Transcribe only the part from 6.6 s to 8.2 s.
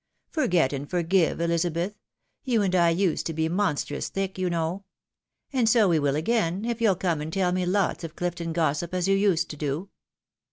if you'll come and tell me lots of